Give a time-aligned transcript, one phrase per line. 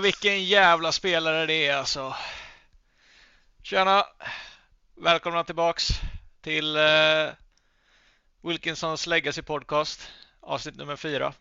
[0.00, 2.16] Vilken jävla spelare det är alltså.
[3.62, 4.06] Tjena!
[4.94, 5.88] Välkomna tillbaks
[6.40, 7.28] till eh,
[8.42, 11.34] Wilkinsons Legacy Podcast, avsnitt nummer fyra.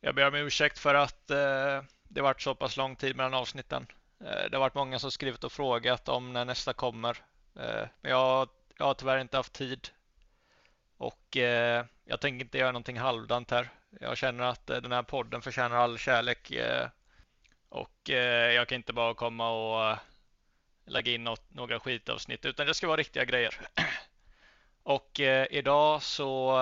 [0.00, 3.86] Jag ber om ursäkt för att eh, det varit så pass lång tid mellan avsnitten.
[4.20, 7.18] Eh, det har varit många som skrivit och frågat om när nästa kommer.
[7.56, 9.88] Eh, men jag, jag har tyvärr inte haft tid.
[10.96, 13.70] Och eh, jag tänker inte göra någonting halvdant här.
[14.00, 16.50] Jag känner att eh, den här podden förtjänar all kärlek.
[16.50, 16.88] Eh,
[17.68, 19.98] och eh, jag kan inte bara komma och
[20.84, 23.60] lägga in något, några skitavsnitt utan det ska vara riktiga grejer.
[24.84, 26.58] Och idag så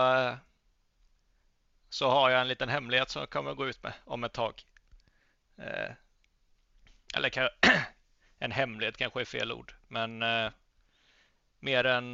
[1.89, 4.33] så har jag en liten hemlighet som jag kommer att gå ut med om ett
[4.33, 4.63] tag.
[7.15, 7.51] Eller
[8.39, 10.19] en hemlighet kanske är fel ord, men
[11.61, 12.13] mer en,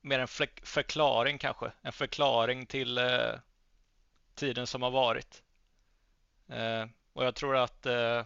[0.00, 0.28] mer en
[0.62, 1.72] förklaring kanske.
[1.82, 2.98] En förklaring till
[4.34, 5.42] tiden som har varit.
[6.48, 8.24] Eh, och jag tror att eh,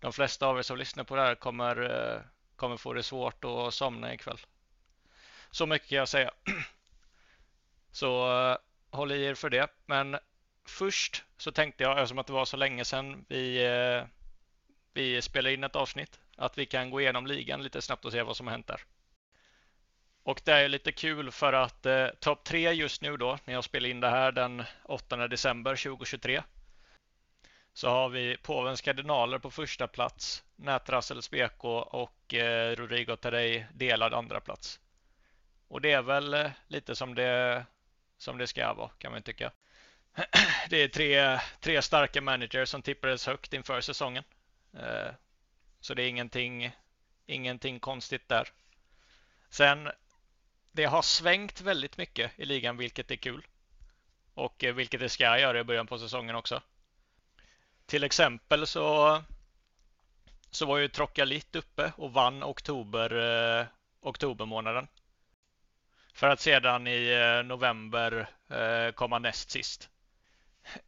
[0.00, 2.20] de flesta av er som lyssnar på det här kommer, eh,
[2.56, 4.38] kommer få det svårt att somna ikväll.
[5.50, 6.30] Så mycket kan jag säga.
[7.92, 8.56] Så eh,
[8.90, 9.68] håll i er för det.
[9.86, 10.18] Men
[10.64, 14.04] först så tänkte jag, eftersom att det var så länge sedan vi, eh,
[14.92, 18.22] vi spelade in ett avsnitt, att vi kan gå igenom ligan lite snabbt och se
[18.22, 18.80] vad som har hänt där.
[20.26, 23.64] Och det är lite kul för att eh, topp tre just nu då, när jag
[23.64, 26.42] spelar in det här den 8 december 2023,
[27.72, 34.14] så har vi Påvens kardinaler på första plats, Nätrassels BK och eh, Rodrigo Terrey delad
[34.14, 34.80] andra plats.
[35.68, 37.64] Och det är väl eh, lite som det,
[38.18, 39.52] som det ska vara, kan man tycka.
[40.70, 44.24] Det är tre, tre starka managers som tippades högt inför säsongen.
[44.72, 45.12] Eh,
[45.80, 46.70] så det är ingenting,
[47.26, 48.48] ingenting konstigt där.
[49.50, 49.90] Sen
[50.76, 53.46] det har svängt väldigt mycket i ligan, vilket är kul.
[54.34, 56.62] Och eh, vilket det ska göra i början på säsongen också.
[57.86, 59.22] Till exempel så,
[60.50, 63.10] så var ju Trocalit uppe och vann oktober,
[63.60, 63.66] eh,
[64.00, 64.88] oktobermånaden.
[66.12, 69.90] För att sedan i eh, november eh, komma näst sist.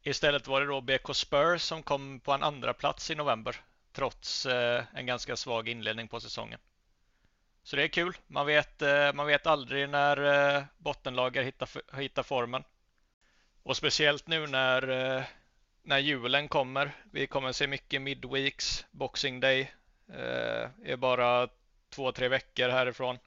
[0.02, 3.56] Istället var det då BK Spurs som kom på en andra plats i november
[3.92, 6.60] trots eh, en ganska svag inledning på säsongen.
[7.68, 8.16] Så det är kul.
[8.26, 12.64] Man vet, eh, man vet aldrig när eh, bottenlagar hittar, hittar formen.
[13.62, 15.22] Och speciellt nu när, eh,
[15.82, 16.92] när julen kommer.
[17.12, 18.86] Vi kommer se mycket midweeks.
[18.90, 19.72] Boxing Day
[20.84, 21.48] är bara
[21.90, 23.18] två, tre veckor härifrån.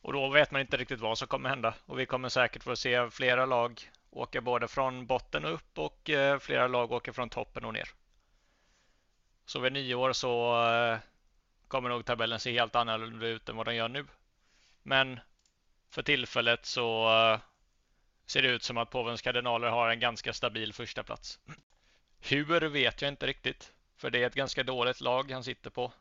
[0.00, 1.74] Och då vet man inte riktigt vad som kommer hända.
[1.86, 6.10] Och vi kommer säkert få se flera lag åka både från botten och upp och
[6.40, 7.88] flera lag åka från toppen och ner.
[9.46, 10.54] Så vid nyår så
[11.72, 14.06] kommer nog tabellen se helt annorlunda ut än vad den gör nu.
[14.82, 15.20] Men
[15.90, 17.40] för tillfället så eh,
[18.26, 21.40] ser det ut som att påvens kardinaler har en ganska stabil första plats.
[22.20, 25.92] Hur vet jag inte riktigt, för det är ett ganska dåligt lag han sitter på.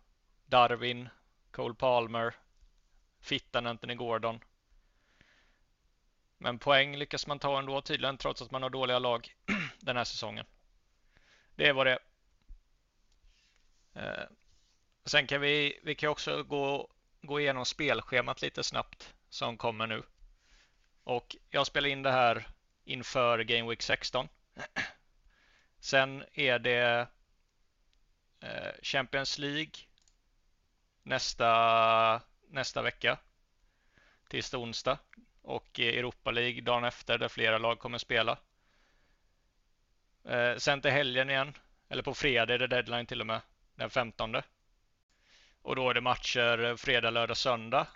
[0.45, 1.09] Darwin,
[1.51, 2.35] Cole Palmer,
[3.21, 4.39] Fittan Anthony Gordon.
[6.37, 9.35] Men poäng lyckas man ta ändå tydligen trots att man har dåliga lag
[9.79, 10.45] den här säsongen.
[11.55, 11.99] Det är vad det
[13.93, 14.19] är.
[14.21, 14.27] Eh,
[15.05, 16.89] Sen kan vi, vi kan också gå,
[17.21, 20.03] gå igenom spelschemat lite snabbt som kommer nu.
[21.03, 22.47] Och jag spelar in det här
[22.83, 24.27] inför Game Week 16.
[25.79, 27.07] Sen är det
[28.39, 29.71] eh, Champions League
[31.03, 33.17] nästa, nästa vecka.
[34.29, 34.97] Tisdag, onsdag.
[35.41, 38.37] Och Europa League dagen efter där flera lag kommer spela.
[40.23, 41.53] Eh, sen till helgen igen.
[41.89, 43.41] Eller på fredag är det deadline till och med.
[43.75, 44.35] Den 15.
[45.61, 47.87] Och då är det matcher eh, fredag, lördag, söndag.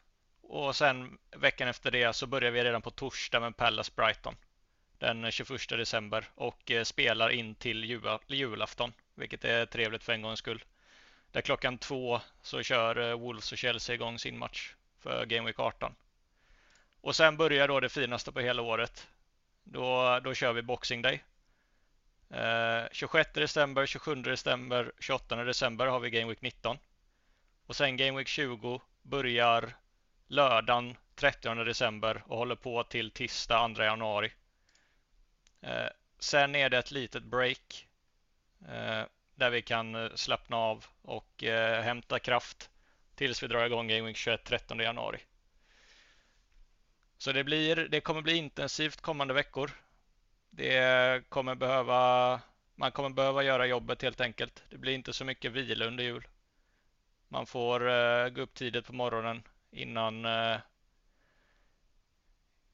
[0.42, 4.36] Och sen veckan efter det så börjar vi redan på torsdag med Pallas Brighton.
[4.98, 7.84] Den 21 december och eh, spelar in till
[8.28, 8.94] julafton.
[9.16, 10.64] Vilket är trevligt för en gångs skull.
[11.32, 15.60] Där klockan två så kör eh, Wolves och Chelsea igång sin match för Game Week
[15.60, 15.96] 18.
[17.02, 19.08] Och sen börjar då det finaste på hela året.
[19.64, 21.24] Då, då kör vi Boxing Day.
[22.30, 26.78] Eh, 26 december, 27 december, 28 december har vi Game Week 19.
[27.66, 29.76] Och sen Game Week 20 börjar
[30.28, 34.32] lördagen 30 december och håller på till tisdag 2 januari.
[35.62, 35.88] Eh,
[36.20, 37.88] sen är det ett litet break
[38.68, 39.04] eh,
[39.36, 42.70] där vi kan eh, slappna av och eh, hämta kraft
[43.16, 45.20] tills vi drar igång Game Week 21 13 januari.
[47.18, 49.72] Så det, blir, det kommer bli intensivt kommande veckor.
[50.50, 52.42] Det kommer behöva,
[52.76, 54.64] man kommer behöva göra jobbet helt enkelt.
[54.70, 56.28] Det blir inte så mycket vila under jul.
[57.28, 60.58] Man får eh, gå upp tidigt på morgonen innan eh,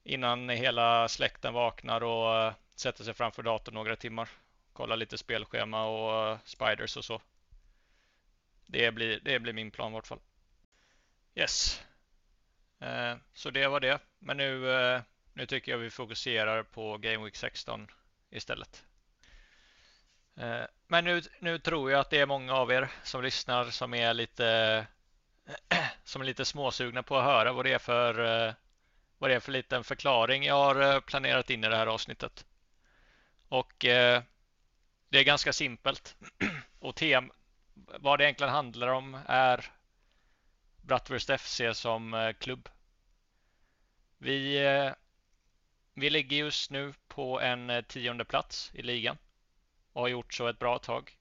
[0.02, 4.28] innan hela släkten vaknar och eh, sätter sig framför datorn några timmar
[4.72, 7.20] kolla lite spelschema och spiders och så.
[8.66, 10.20] Det blir, det blir min plan i vart fall.
[11.34, 11.82] Yes.
[13.34, 13.98] Så det var det.
[14.18, 14.60] Men nu,
[15.32, 17.86] nu tycker jag vi fokuserar på Game Week 16
[18.30, 18.84] istället.
[20.92, 24.14] Men nu, nu tror jag att det är många av er som lyssnar som är
[24.14, 24.86] lite
[26.04, 28.18] som är lite småsugna på att höra vad det är för
[28.48, 28.54] eh,
[29.18, 32.46] vad det är för liten förklaring jag har eh, planerat in i det här avsnittet.
[33.48, 34.22] Och eh,
[35.08, 36.16] det är ganska simpelt.
[36.78, 37.32] Och tem,
[37.74, 39.64] vad det egentligen handlar om är
[40.82, 42.68] Bratwurst FC som klubb.
[44.18, 44.58] Vi,
[45.94, 49.18] vi ligger just nu på en tionde plats i ligan
[49.92, 51.16] och har gjort så ett bra tag.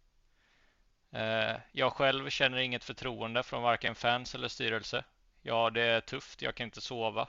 [1.11, 5.03] Eh, jag själv känner inget förtroende från varken fans eller styrelse.
[5.41, 6.41] Ja, det är tufft.
[6.41, 7.27] Jag kan inte sova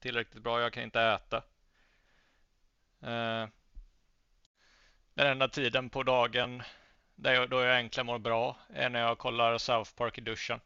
[0.00, 0.60] tillräckligt bra.
[0.60, 1.36] Jag kan inte äta.
[3.00, 3.48] Eh,
[5.14, 6.62] den enda tiden på dagen
[7.14, 10.60] där jag, då jag egentligen mår bra är när jag kollar South Park i duschen.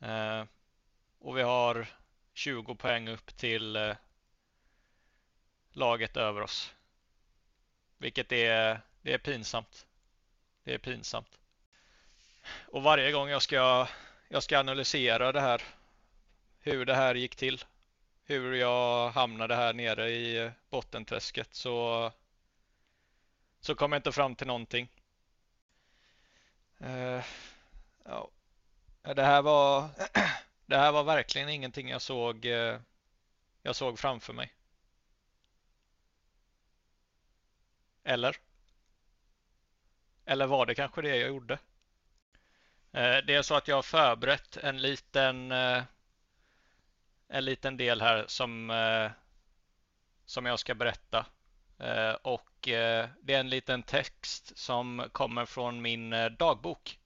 [0.00, 0.44] Eh,
[1.18, 1.86] och vi har
[2.34, 3.94] 20 poäng upp till
[5.72, 6.73] laget över oss.
[7.98, 9.86] Vilket är, det är pinsamt.
[10.64, 11.38] Det är pinsamt.
[12.66, 13.88] Och varje gång jag ska,
[14.28, 15.62] jag ska analysera det här,
[16.60, 17.64] hur det här gick till,
[18.24, 22.12] hur jag hamnade här nere i bottenträsket så,
[23.60, 24.88] så kommer jag inte fram till någonting.
[26.80, 27.24] Uh,
[28.04, 28.30] ja.
[29.02, 29.88] Det här var
[30.66, 32.78] det här var verkligen ingenting jag såg eh,
[33.62, 34.52] jag såg framför mig.
[38.04, 38.36] Eller?
[40.24, 41.58] Eller var det kanske det jag gjorde?
[42.94, 45.82] Eh, det är så att jag har förberett en liten eh,
[47.28, 49.10] en liten del här som eh,
[50.26, 51.26] som jag ska berätta
[52.22, 56.98] och det är en liten text som kommer från min dagbok.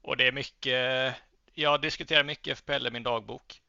[0.00, 1.16] Och det är mycket
[1.54, 3.62] jag diskuterar mycket FPL i min dagbok.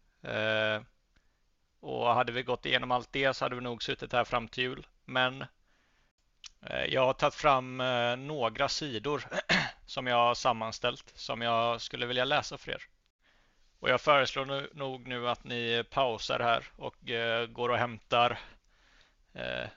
[1.80, 4.64] Och hade vi gått igenom allt det så hade vi nog suttit här fram till
[4.64, 4.88] jul.
[5.06, 5.46] Men
[6.70, 9.24] Eh, jag har tagit fram eh, några sidor
[9.86, 12.84] som jag har sammanställt som jag skulle vilja läsa för er.
[13.80, 18.40] Och jag föreslår nu, nog nu att ni pausar här och eh, går och hämtar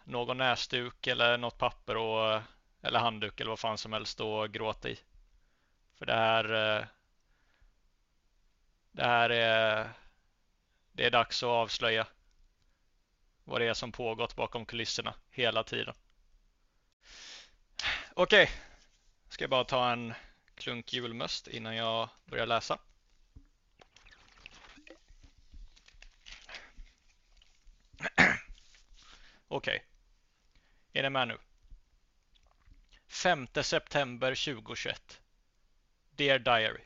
[0.04, 2.40] någon näsduk eller något papper och,
[2.82, 4.98] eller handduk eller vad fan som helst och gråta i.
[5.98, 6.44] För det här
[8.92, 9.90] det här är
[10.92, 12.06] det är dags att avslöja
[13.44, 15.94] vad det är som pågått bakom kulisserna hela tiden.
[18.20, 18.54] Okej, okay.
[19.28, 20.14] ska jag bara ta en
[20.54, 22.78] klunk julmust innan jag börjar läsa.
[29.48, 29.80] Okej, okay.
[30.92, 31.38] är ni med nu?
[33.08, 35.20] 5 september 2021.
[36.10, 36.84] Dear Diary.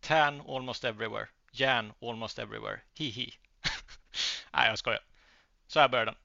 [0.00, 1.28] Tan almost everywhere.
[1.50, 2.80] Jan almost everywhere.
[2.94, 3.34] Hihi.
[4.52, 5.04] Nej, jag skojar.
[5.66, 6.16] Så här börjar den.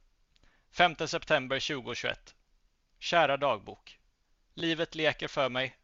[0.71, 2.35] 5 september 2021.
[2.99, 4.00] Kära dagbok.
[4.53, 5.77] Livet leker för mig.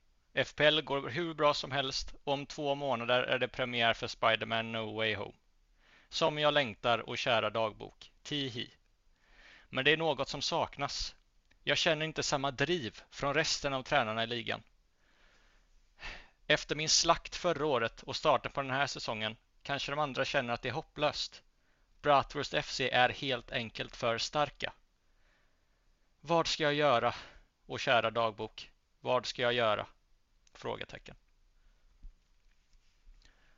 [0.46, 4.72] FPL går hur bra som helst och om två månader är det premiär för Spiderman
[4.72, 5.36] No Way Home.
[6.10, 8.12] Som jag längtar och kära dagbok.
[8.24, 8.72] Tihi.
[9.70, 11.16] Men det är något som saknas.
[11.64, 14.64] Jag känner inte samma driv från resten av tränarna i ligan.
[16.48, 20.54] Efter min slakt förra året och starten på den här säsongen kanske de andra känner
[20.54, 21.44] att det är hopplöst.
[22.02, 24.74] Bratwurst FC är helt enkelt för starka.
[26.22, 27.16] Vad ska jag göra?
[27.68, 29.88] Och kära dagbok, vad ska jag göra?
[30.54, 31.16] Frågetecken.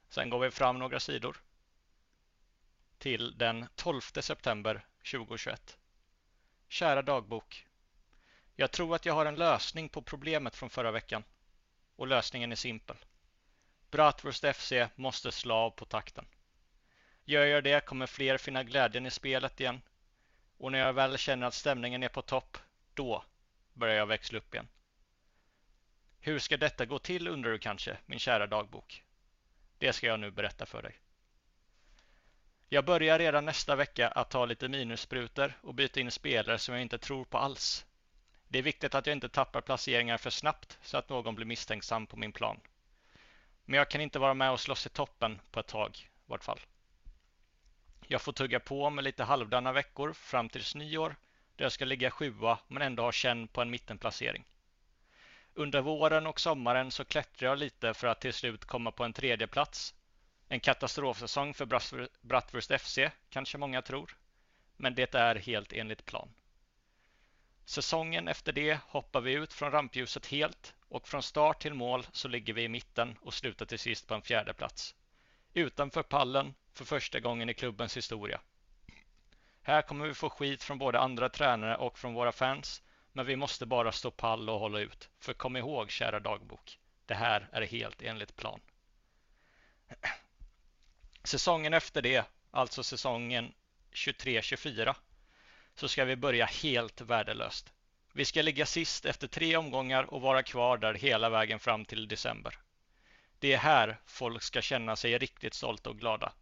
[0.09, 1.37] Sen går vi fram några sidor
[2.97, 5.77] till den 12 september 2021.
[6.67, 7.67] Kära dagbok.
[8.55, 11.23] Jag tror att jag har en lösning på problemet från förra veckan.
[11.95, 12.97] Och lösningen är simpel.
[13.91, 16.25] Bratwurst FC måste slå av på takten.
[17.25, 19.81] Gör jag det kommer fler finna glädjen i spelet igen.
[20.57, 22.57] Och när jag väl känner att stämningen är på topp,
[22.93, 23.23] då
[23.79, 24.67] börjar jag växla upp igen.
[26.19, 29.03] Hur ska detta gå till undrar du kanske, min kära dagbok?
[29.77, 30.99] Det ska jag nu berätta för dig.
[32.69, 36.81] Jag börjar redan nästa vecka att ta lite minussprutor och byta in spelare som jag
[36.81, 37.85] inte tror på alls.
[38.47, 42.07] Det är viktigt att jag inte tappar placeringar för snabbt så att någon blir misstänksam
[42.07, 42.59] på min plan.
[43.65, 46.43] Men jag kan inte vara med och slåss i toppen på ett tag, i vart
[46.43, 46.59] fall.
[48.07, 51.15] Jag får tugga på med lite halvdana veckor fram tills nyår
[51.59, 54.45] där jag ska ligga sjua men ändå ha känn på en mittenplacering.
[55.53, 59.13] Under våren och sommaren så klättrar jag lite för att till slut komma på en
[59.13, 59.95] tredje plats.
[60.47, 61.65] En katastrofsäsong för
[62.21, 62.99] Bratwurst FC,
[63.29, 64.17] kanske många tror.
[64.77, 66.29] Men det är helt enligt plan.
[67.65, 72.27] Säsongen efter det hoppar vi ut från rampljuset helt och från start till mål så
[72.27, 74.95] ligger vi i mitten och slutar till sist på en fjärde plats.
[75.53, 78.41] Utanför pallen för första gången i klubbens historia.
[79.61, 82.81] Här kommer vi få skit från både andra tränare och från våra fans,
[83.13, 85.09] men vi måste bara stå pall och hålla ut.
[85.19, 88.59] För kom ihåg, kära dagbok, det här är helt enligt plan.
[91.23, 93.53] Säsongen efter det, alltså säsongen
[93.91, 94.95] 23-24,
[95.75, 97.73] så ska vi börja helt värdelöst.
[98.13, 102.07] Vi ska ligga sist efter tre omgångar och vara kvar där hela vägen fram till
[102.07, 102.59] december.
[103.39, 106.33] Det är här folk ska känna sig riktigt stolta och glada.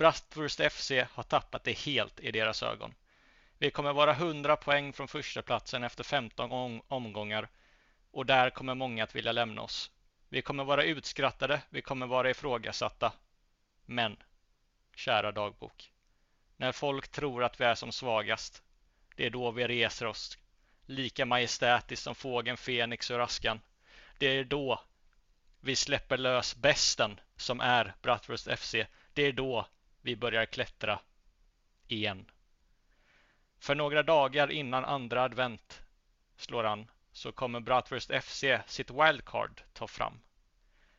[0.00, 2.94] Bratwurst FC har tappat det helt i deras ögon.
[3.58, 7.48] Vi kommer vara 100 poäng från första platsen efter 15 omgångar
[8.10, 9.90] och där kommer många att vilja lämna oss.
[10.28, 13.12] Vi kommer vara utskrattade, vi kommer vara ifrågasatta.
[13.84, 14.16] Men,
[14.96, 15.92] kära dagbok,
[16.56, 18.62] när folk tror att vi är som svagast,
[19.16, 20.38] det är då vi reser oss
[20.86, 23.60] lika majestätiskt som fågeln Fenix ur askan.
[24.18, 24.80] Det är då
[25.60, 28.74] vi släpper lös besten som är Bratwurst FC.
[29.14, 29.66] Det är då
[30.02, 31.00] vi börjar klättra
[31.88, 32.30] igen.
[33.58, 35.82] För några dagar innan andra advent
[36.36, 40.20] slår an så kommer Bratwurst FC sitt wildcard ta fram.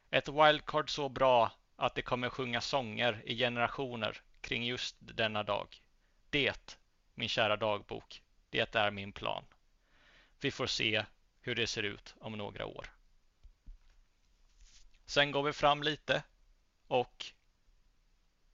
[0.09, 5.81] Ett wildcard så bra att det kommer sjunga sånger i generationer kring just denna dag.
[6.29, 6.77] Det,
[7.13, 9.45] min kära dagbok, det är min plan.
[10.39, 11.05] Vi får se
[11.41, 12.87] hur det ser ut om några år.
[15.05, 16.23] Sen går vi fram lite
[16.87, 17.25] och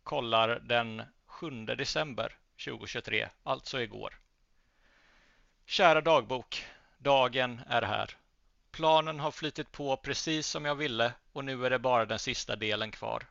[0.07, 4.19] kollar den 7 december 2023, alltså igår.
[5.65, 6.65] Kära dagbok,
[6.97, 8.17] dagen är här.
[8.71, 12.55] Planen har flyttit på precis som jag ville och nu är det bara den sista
[12.55, 13.23] delen kvar.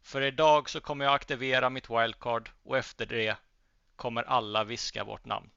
[0.00, 3.36] För idag så kommer jag aktivera mitt wildcard och efter det
[3.96, 5.50] kommer alla viska vårt namn.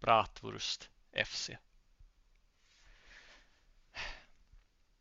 [0.00, 0.90] Bratwurst
[1.24, 1.50] FC.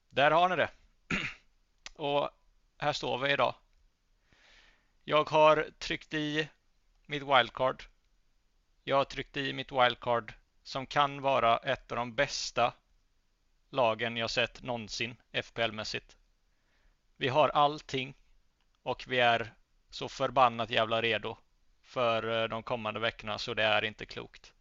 [0.09, 0.69] Där har ni det.
[1.93, 2.29] Och
[2.77, 3.55] här står vi idag.
[5.09, 6.49] Jag har tryckt i
[7.05, 7.83] mitt wildcard.
[8.83, 10.33] Jag har tryckt i mitt wildcard
[10.63, 12.73] som kan vara ett av de bästa
[13.69, 16.17] lagen jag sett någonsin FPL-mässigt.
[17.17, 18.15] Vi har allting
[18.83, 19.53] och vi är
[19.89, 21.37] så förbannat jävla redo
[21.83, 24.53] för eh, de kommande veckorna så det är inte klokt.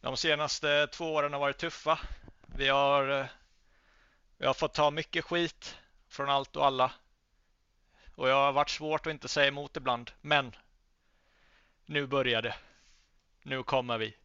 [0.00, 1.98] De senaste två åren har varit tuffa.
[2.46, 3.26] Vi har, eh,
[4.38, 5.76] vi har fått ta mycket skit
[6.08, 6.92] från allt och alla.
[8.18, 10.10] Och jag har varit svårt att inte säga emot ibland.
[10.20, 10.56] Men
[11.86, 12.54] nu börjar det.
[13.42, 14.16] Nu kommer vi.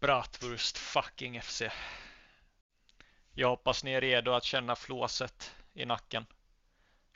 [0.00, 1.62] Bratwurst fucking FC.
[3.32, 6.26] Jag hoppas ni är redo att känna flåset i nacken.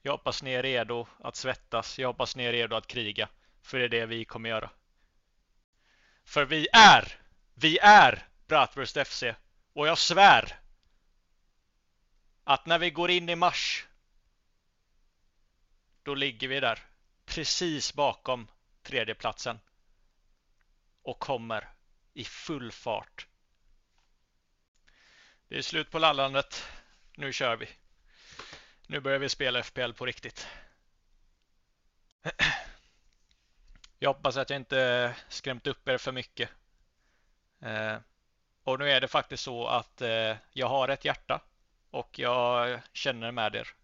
[0.02, 1.98] Jag hoppas ni är redo att svettas.
[1.98, 3.28] Jag hoppas ni är redo att kriga.
[3.62, 4.70] För det är det vi kommer göra.
[6.24, 7.20] För vi är,
[7.54, 9.24] vi är Bratwurst FC.
[9.72, 10.60] Och jag svär
[12.44, 13.86] att när vi går in i mars
[16.06, 16.78] då ligger vi där
[17.24, 18.48] precis bakom
[18.82, 19.60] tredjeplatsen
[21.02, 21.68] och kommer
[22.14, 23.26] i full fart.
[25.48, 26.68] Det är slut på lallandet.
[27.16, 27.68] Nu kör vi.
[28.86, 30.48] Nu börjar vi spela FPL på riktigt.
[33.98, 36.50] Jag hoppas att jag inte skrämt upp er för mycket.
[37.60, 37.96] Eh,
[38.62, 41.40] och nu är det faktiskt så att eh, jag har ett hjärta
[41.90, 43.74] och jag känner med er.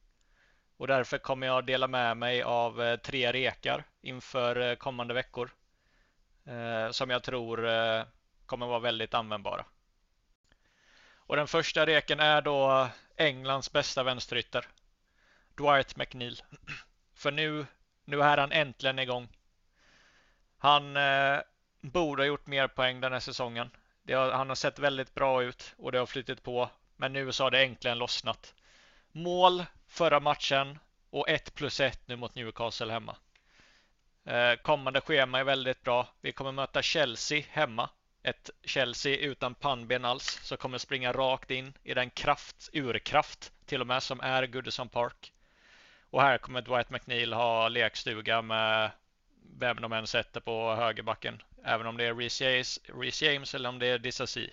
[0.76, 5.50] Och därför kommer jag dela med mig av eh, tre rekar inför eh, kommande veckor.
[6.45, 7.69] Eh, som jag tror
[8.47, 9.64] kommer vara väldigt användbara.
[11.14, 14.67] Och den första reken är då Englands bästa vänsterytter.
[15.57, 16.43] Dwight McNeil.
[17.14, 17.67] För nu,
[18.05, 19.29] nu är han äntligen igång.
[20.59, 21.41] Han eh,
[21.81, 23.71] borde ha gjort mer poäng den här säsongen.
[24.09, 26.71] Har, han har sett väldigt bra ut och det har flyttit på.
[26.97, 28.55] Men nu så har det äntligen lossnat.
[29.12, 30.79] Mål förra matchen
[31.11, 33.17] och 1 plus 1 nu mot Newcastle hemma.
[34.25, 36.09] Eh, kommande schema är väldigt bra.
[36.21, 37.91] Vi kommer möta Chelsea hemma.
[38.23, 43.81] Ett Chelsea utan pannben alls, som kommer springa rakt in i den kraft, urkraft till
[43.81, 45.33] och med, som är Goodison Park.
[46.11, 48.91] Och här kommer Dwight McNeil ha lekstuga med
[49.59, 51.43] vem de än sätter på högerbacken.
[51.65, 52.15] Även om det är
[52.95, 54.51] Reece James, eller om det är Disasi.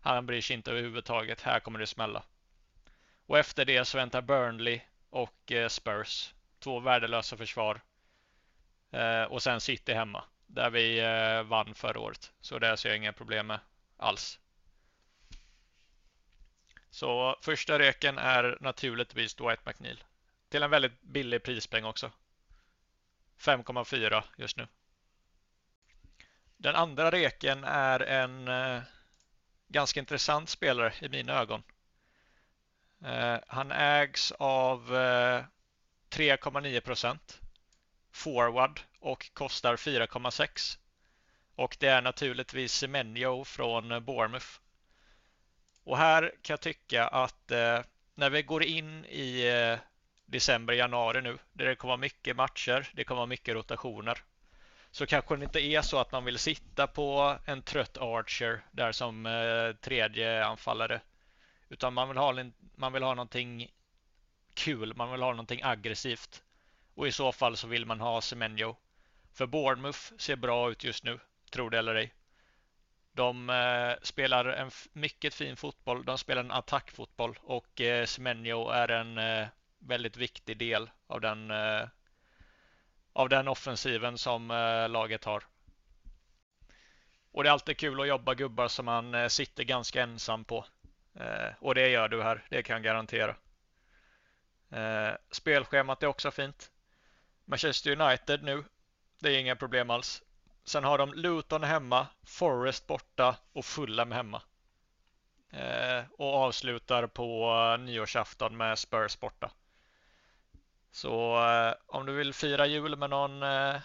[0.00, 1.40] Han bryr sig inte överhuvudtaget.
[1.40, 2.22] Här kommer det smälla.
[3.26, 6.34] Och efter det så väntar Burnley och eh, Spurs.
[6.58, 7.80] Två värdelösa försvar.
[8.90, 10.24] Eh, och sen City hemma.
[10.46, 12.32] Där vi eh, vann förra året.
[12.40, 13.60] Så det ser jag inga problem med
[13.96, 14.38] alls.
[16.90, 20.04] Så första reken är naturligtvis Dwight McNeil.
[20.48, 22.10] Till en väldigt billig prispeng också.
[23.38, 24.66] 5,4 just nu.
[26.56, 28.50] Den andra reken är en
[29.68, 31.62] ganska intressant spelare i mina ögon.
[33.04, 35.44] Eh, han ägs av eh,
[36.10, 37.40] 3,9 procent
[38.12, 40.78] forward och kostar 4,6.
[41.54, 44.46] Och det är naturligtvis Semenyo från eh, Bournemouth.
[45.84, 47.80] Och här kan jag tycka att eh,
[48.14, 49.78] när vi går in i eh,
[50.26, 54.18] december, januari nu, där det kommer vara mycket matcher, det kommer vara mycket rotationer,
[54.90, 58.92] så kanske det inte är så att man vill sitta på en trött Archer där
[58.92, 61.00] som eh, tredje anfallare,
[61.72, 62.34] utan man vill ha,
[62.74, 63.70] man vill ha någonting
[64.54, 66.42] kul, man vill ha någonting aggressivt.
[66.94, 68.76] Och i så fall så vill man ha Semenyo.
[69.32, 72.14] För Bournemouth ser bra ut just nu, tror det eller ej.
[73.12, 76.04] De eh, spelar en mycket fin fotboll.
[76.04, 79.46] De spelar en attackfotboll och eh, Semenyo är en eh,
[79.78, 81.88] väldigt viktig del av den eh,
[83.12, 85.44] av den offensiven som eh, laget har.
[87.32, 90.64] Och det är alltid kul att jobba gubbar som man eh, sitter ganska ensam på.
[91.14, 93.36] Eh, och det gör du här, det kan jag garantera.
[94.70, 96.70] Eh, spelschemat är också fint.
[97.44, 98.64] Manchester United nu,
[99.18, 100.22] det är inga problem alls.
[100.64, 104.42] Sen har de Luton hemma, Forest borta och Fulham hemma.
[105.50, 109.50] Eh, och avslutar på eh, nyårsafton med Spurs borta.
[110.90, 113.76] Så eh, om du vill fira jul med någon, eh,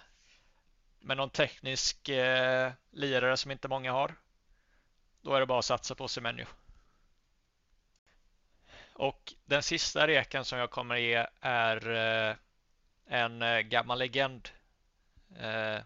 [1.00, 4.16] med någon teknisk eh, lirare som inte många har,
[5.22, 6.46] då är det bara att satsa på Semenyo.
[8.98, 12.36] Och den sista reken som jag kommer ge är eh,
[13.06, 14.50] en eh, gammal legend
[15.39, 15.80] eh,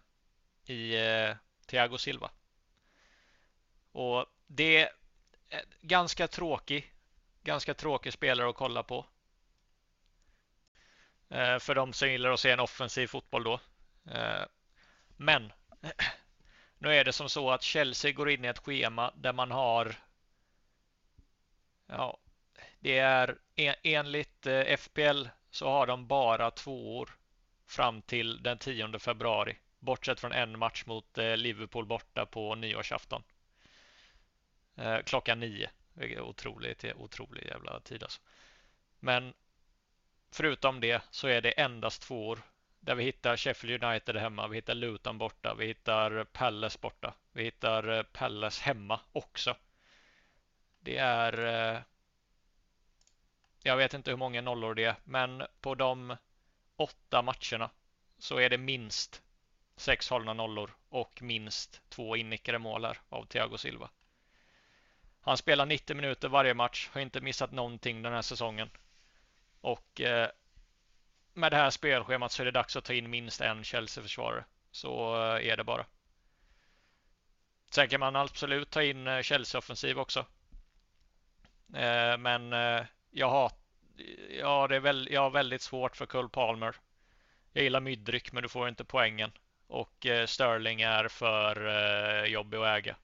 [0.66, 0.96] i
[1.66, 2.32] Thiago Silva.
[3.92, 4.90] Och det är
[5.82, 6.94] ganska tråkig,
[7.44, 9.06] ganska tråkig spelare att kolla på.
[11.60, 13.60] För de som gillar att se en offensiv fotboll då.
[15.18, 15.52] Men
[16.78, 19.96] nu är det som så att Chelsea går in i ett schema där man har
[21.88, 22.18] Ja,
[22.82, 27.10] det är e, enligt eh, FPL så har de bara två år
[27.66, 29.58] fram till den 10 februari.
[29.80, 33.24] Bortsett från en match mot eh, Liverpool borta på nyårsafton.
[34.76, 35.70] Eh, klockan nio.
[36.20, 38.22] Otroligt, otrolig jävla tid alltså.
[39.00, 39.34] Men
[40.32, 42.40] förutom det så är det endast två år
[42.80, 47.44] där vi hittar Sheffield United hemma, vi hittar Luton borta, vi hittar Palace borta, vi
[47.44, 49.56] hittar Palace hemma också.
[50.80, 51.84] Det är
[53.64, 56.18] jag vet inte hur många nollor det är, men på de
[56.76, 57.70] åtta matcherna
[58.18, 59.22] så är det minst
[59.76, 63.90] sex hållna nollor och minst två innickade mål här av Thiago Silva.
[65.22, 68.70] Han spelar 90 minuter varje match, har inte missat någonting den här säsongen.
[69.62, 70.30] Och eh,
[71.34, 74.46] med det här spelschemat så är det dags att ta in minst en Chelsea-försvarare.
[74.72, 75.86] Så eh, är det bara.
[77.70, 80.20] Sen kan man absolut ta in eh, Chelsea-offensiv också.
[81.74, 83.52] Eh, men eh, jag har,
[84.30, 86.76] ja, det är väl, jag har väldigt svårt för Cole Palmer.
[87.54, 89.32] Jag gillar Mydryk, men du får inte poängen.
[89.68, 92.96] Och eh, Sterling är för eh, jobbig att äga.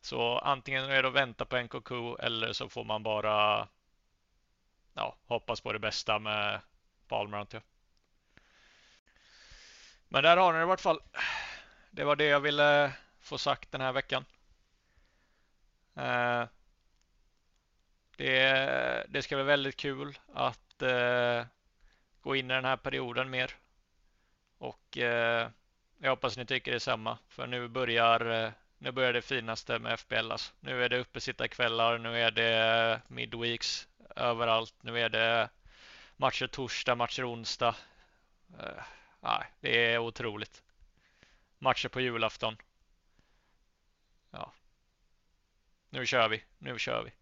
[0.00, 3.68] Så antingen är det att vänta på NKK eller så får man bara
[4.94, 6.60] ja, hoppas på det bästa med
[7.08, 7.62] Palmer antar jag.
[10.08, 11.00] Men där har ni det i vart fall.
[11.90, 14.24] Det var det jag ville få sagt den här veckan.
[15.94, 16.44] Eh,
[18.18, 21.46] det, det ska bli väldigt kul att eh,
[22.20, 23.54] gå in i den här perioden mer.
[24.58, 25.50] Och eh,
[25.98, 27.18] jag hoppas ni tycker detsamma.
[27.28, 30.32] För nu börjar, eh, nu börjar det finaste med FBL.
[30.32, 30.52] Alltså.
[30.60, 34.74] Nu är det uppesittarkvällar, nu är det midweeks överallt.
[34.80, 35.48] Nu är det
[36.16, 37.76] matcher torsdag, matcher onsdag.
[38.58, 40.62] Eh, det är otroligt.
[41.58, 42.56] Matcher på julafton.
[44.30, 44.52] Ja.
[45.90, 47.17] Nu kör vi, nu kör vi.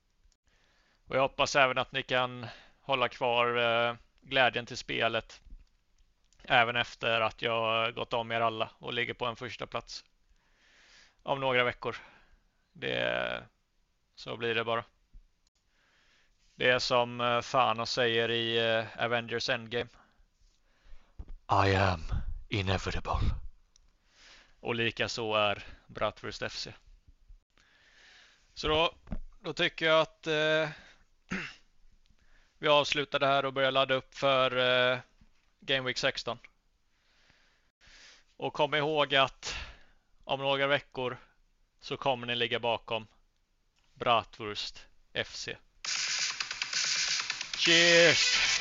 [1.07, 2.47] Och jag hoppas även att ni kan
[2.81, 5.42] hålla kvar eh, glädjen till spelet
[6.49, 10.05] även efter att jag gått om er alla och ligger på en första plats
[11.23, 11.97] om några veckor.
[12.73, 13.42] Det,
[14.14, 14.85] så blir det bara.
[16.55, 19.90] Det är som eh, Thanos säger i eh, Avengers Endgame.
[21.66, 22.03] I am
[22.49, 23.21] inevitable.
[24.61, 26.69] Och lika så är Bratwurst FC.
[28.55, 28.95] Så då,
[29.40, 30.69] då tycker jag att eh,
[32.59, 34.99] vi avslutar det här och börjar ladda upp för eh,
[35.61, 36.39] Game Week 16.
[38.37, 39.55] Och kom ihåg att
[40.25, 41.19] om några veckor
[41.81, 43.07] så kommer ni ligga bakom
[43.95, 44.87] Bratwurst
[45.25, 45.49] FC.
[47.57, 48.56] Cheers!